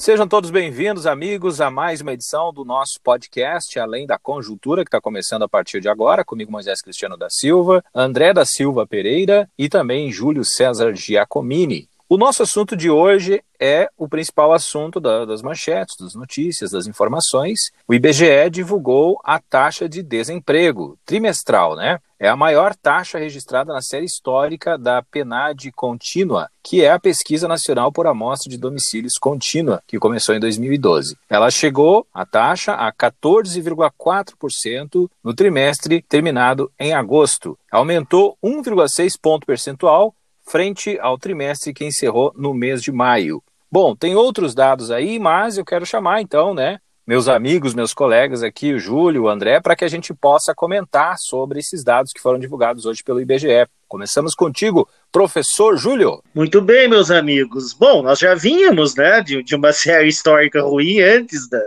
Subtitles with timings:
[0.00, 4.88] Sejam todos bem-vindos, amigos, a mais uma edição do nosso podcast Além da Conjuntura, que
[4.88, 9.46] está começando a partir de agora, comigo Moisés Cristiano da Silva, André da Silva Pereira
[9.58, 11.89] e também Júlio César Giacomini.
[12.12, 16.88] O nosso assunto de hoje é o principal assunto da, das manchetes, das notícias, das
[16.88, 17.70] informações.
[17.86, 22.00] O IBGE divulgou a taxa de desemprego trimestral, né?
[22.18, 27.46] É a maior taxa registrada na série histórica da PNAD contínua, que é a Pesquisa
[27.46, 31.16] Nacional por Amostra de Domicílios Contínua, que começou em 2012.
[31.30, 37.56] Ela chegou, a taxa, a 14,4% no trimestre terminado em agosto.
[37.70, 40.12] Aumentou 1,6 ponto percentual
[40.50, 43.42] frente ao trimestre que encerrou no mês de maio.
[43.70, 48.42] Bom, tem outros dados aí, mas eu quero chamar então, né, meus amigos, meus colegas
[48.42, 52.20] aqui, o Júlio, o André, para que a gente possa comentar sobre esses dados que
[52.20, 53.66] foram divulgados hoje pelo IBGE.
[53.88, 56.22] Começamos contigo, professor Júlio.
[56.34, 57.72] Muito bem, meus amigos.
[57.72, 61.60] Bom, nós já vínhamos, né, de, de uma série histórica ruim antes da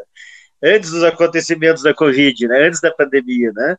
[0.65, 3.75] antes dos acontecimentos da Covid, né, antes da pandemia, né?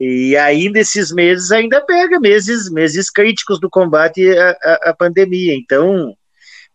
[0.00, 5.54] E ainda esses meses ainda pega meses, meses críticos do combate à, à, à pandemia.
[5.54, 6.14] Então,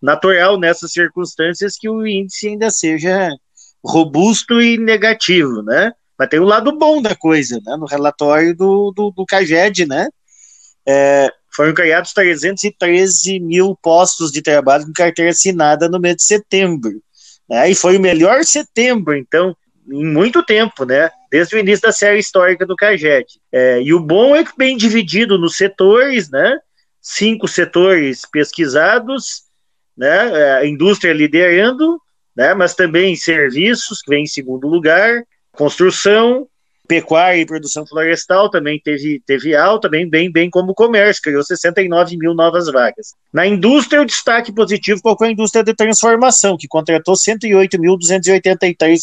[0.02, 3.30] natural nessas circunstâncias que o índice ainda seja
[3.84, 5.92] robusto e negativo, né?
[6.18, 7.76] Mas tem o um lado bom da coisa, né?
[7.78, 10.08] No relatório do, do, do CAGED, né?
[10.86, 16.92] É, foram criados 313 mil postos de trabalho com carteira assinada no mês de setembro.
[17.50, 17.72] Né?
[17.72, 19.56] E foi o melhor setembro, então,
[19.90, 21.10] em muito tempo, né?
[21.32, 23.26] Desde o início da série histórica do CAGED.
[23.52, 26.58] É, e o bom é que bem dividido nos setores, né?
[27.02, 29.44] Cinco setores pesquisados,
[29.98, 30.32] né?
[30.40, 32.00] É, a indústria liderando,
[32.36, 32.54] né?
[32.54, 36.48] Mas também serviços, que vem em segundo lugar, construção,
[36.88, 41.44] pecuária e produção florestal também teve, teve alta, bem, bem, bem como o comércio, criou
[41.44, 43.14] 69 mil novas vagas.
[43.32, 49.00] Na indústria, o destaque positivo colocou a indústria de transformação, que contratou 108.283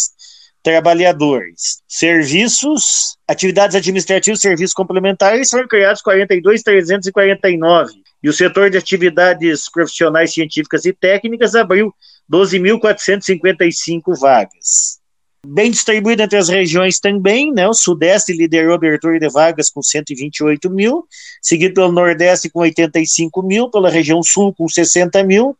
[0.62, 1.82] trabalhadores.
[1.88, 7.88] Serviços, atividades administrativas serviços complementares foram criados 42.349.
[8.22, 11.94] E o setor de atividades profissionais científicas e técnicas abriu
[12.30, 15.00] 12.455 vagas.
[15.46, 17.66] Bem distribuído entre as regiões também, né?
[17.66, 21.06] O Sudeste liderou a abertura de vagas com 128 mil,
[21.40, 25.56] seguido pelo Nordeste com 85 mil, pela região Sul com 60 mil,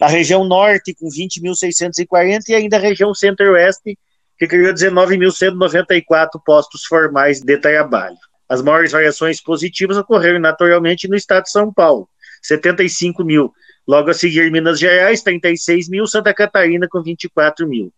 [0.00, 3.98] a região Norte com 20.640 e ainda a região Centro-Oeste
[4.38, 8.16] que criou 19.194 postos formais de trabalho.
[8.48, 12.08] As maiores variações positivas ocorreram naturalmente no estado de São Paulo,
[12.42, 13.52] 75 mil.
[13.86, 17.92] Logo a seguir, Minas Gerais, 36 mil, Santa Catarina com 24 mil.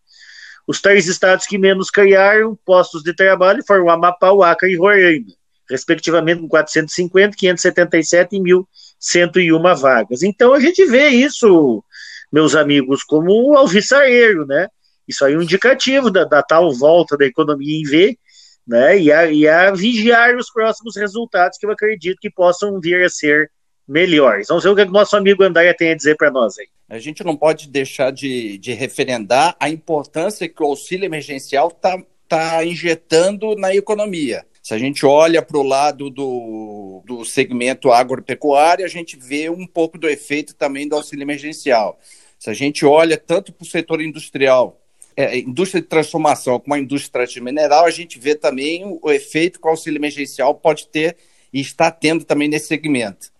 [0.67, 5.27] Os três estados que menos criaram postos de trabalho foram Amapá, Acre e Roraima,
[5.69, 10.23] respectivamente com 450, 577 e 1.101 vagas.
[10.23, 11.84] Então a gente vê isso,
[12.33, 14.69] meus amigos, como um alvissareiro, né?
[15.06, 18.19] Isso aí é um indicativo da, da tal volta da economia em V,
[18.66, 18.98] né?
[18.98, 23.09] E a, e a vigiar os próximos resultados que eu acredito que possam vir a
[23.09, 23.50] ser
[23.87, 24.48] melhores.
[24.48, 26.66] Vamos ver o que o nosso amigo André tem a dizer para nós aí.
[26.88, 32.03] A gente não pode deixar de, de referendar a importância que o auxílio emergencial está
[32.28, 34.44] tá injetando na economia.
[34.62, 39.66] Se a gente olha para o lado do, do segmento agropecuário, a gente vê um
[39.66, 41.98] pouco do efeito também do auxílio emergencial.
[42.38, 44.81] Se a gente olha tanto para o setor industrial,
[45.16, 49.10] é, indústria de transformação como a indústria de mineral, a gente vê também o, o
[49.10, 51.16] efeito que o auxílio emergencial pode ter
[51.52, 53.32] e está tendo também nesse segmento.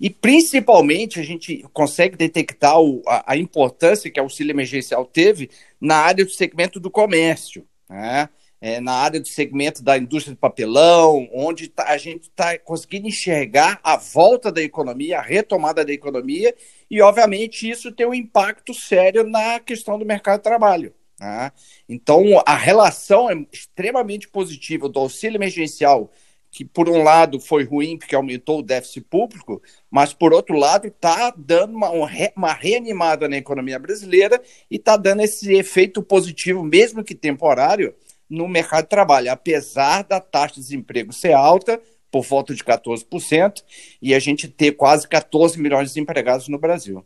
[0.00, 5.50] E principalmente a gente consegue detectar o, a, a, importância que o auxílio emergencial teve
[5.80, 8.28] na área do segmento do comércio, né?
[8.60, 13.08] é, na área do segmento da indústria de papelão, onde tá, a gente está conseguindo
[13.08, 16.54] enxergar a volta da economia, a retomada da economia,
[16.90, 20.94] e obviamente isso tem um impacto sério na questão do mercado de trabalho.
[21.20, 21.52] Né?
[21.86, 26.10] Então, a relação é extremamente positiva do auxílio emergencial,
[26.50, 30.86] que por um lado foi ruim porque aumentou o déficit público, mas por outro lado
[30.86, 31.90] está dando uma,
[32.34, 34.40] uma reanimada na economia brasileira
[34.70, 37.94] e está dando esse efeito positivo, mesmo que temporário,
[38.28, 41.80] no mercado de trabalho, apesar da taxa de desemprego ser alta,
[42.10, 43.62] por volta de 14%,
[44.00, 47.04] e a gente ter quase 14 milhões de desempregados no Brasil.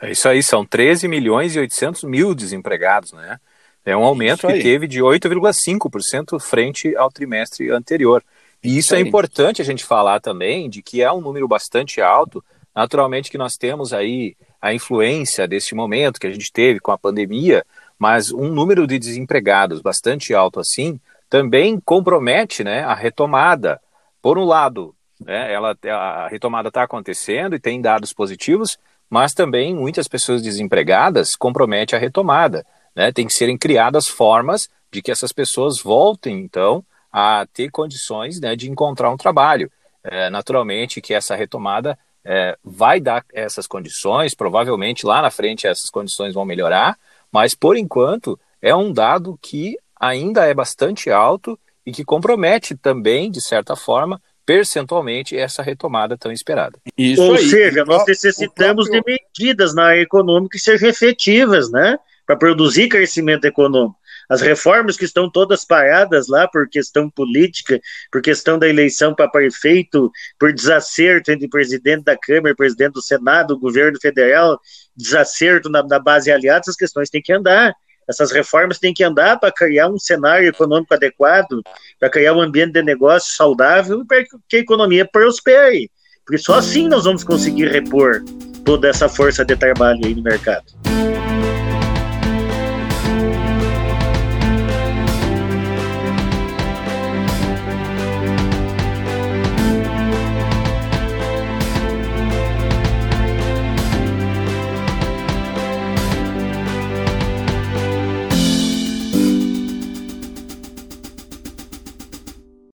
[0.00, 3.38] É isso aí, são 13 milhões e 800 mil desempregados, né?
[3.86, 8.22] É um aumento que teve de 8,5% frente ao trimestre anterior.
[8.62, 12.00] E isso, isso é importante a gente falar também de que é um número bastante
[12.00, 12.44] alto.
[12.74, 16.98] Naturalmente que nós temos aí a influência deste momento que a gente teve com a
[16.98, 17.64] pandemia,
[17.96, 21.00] mas um número de desempregados bastante alto assim
[21.30, 23.80] também compromete né, a retomada,
[24.20, 25.52] por um lado, né?
[25.52, 28.78] Ela, a retomada está acontecendo e tem dados positivos,
[29.08, 32.66] mas também muitas pessoas desempregadas compromete a retomada.
[32.96, 33.12] Né?
[33.12, 36.82] Tem que serem criadas formas de que essas pessoas voltem, então,
[37.12, 39.70] a ter condições né, de encontrar um trabalho.
[40.02, 45.90] É, naturalmente que essa retomada é, vai dar essas condições, provavelmente lá na frente essas
[45.90, 46.96] condições vão melhorar,
[47.30, 53.30] mas por enquanto é um dado que ainda é bastante alto e que compromete também,
[53.30, 56.78] de certa forma, percentualmente essa retomada tão esperada.
[56.96, 57.48] Isso Ou aí.
[57.48, 59.16] seja, nós necessitamos próprio...
[59.16, 61.98] de medidas na área econômica que sejam efetivas, né?
[62.26, 63.96] Para produzir crescimento econômico.
[64.28, 67.80] As reformas que estão todas paradas lá por questão política,
[68.10, 73.58] por questão da eleição para prefeito, por desacerto entre presidente da Câmara, presidente do Senado,
[73.58, 74.60] governo federal,
[74.96, 77.72] desacerto na, na base aliada, essas questões têm que andar.
[78.08, 81.60] Essas reformas têm que andar para criar um cenário econômico adequado,
[81.98, 85.90] para criar um ambiente de negócio saudável para que a economia prospere.
[86.24, 88.24] Porque só assim nós vamos conseguir repor
[88.64, 90.64] toda essa força de trabalho aí no mercado.